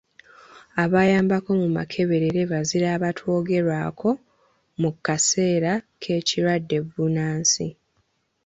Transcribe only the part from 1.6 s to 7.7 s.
mu makeberere bazira abatoogerwako mu mu kaseera k'ekirwadde bbunansi.